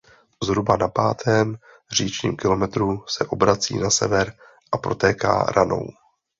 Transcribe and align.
Zhruba 0.45 0.77
na 0.77 0.87
pátém 0.87 1.57
říčním 1.91 2.37
kilometru 2.37 3.03
se 3.07 3.25
obrací 3.25 3.77
na 3.77 3.89
sever 3.89 4.33
a 4.71 4.77
protéká 4.77 5.43
Ranou. 5.43 5.87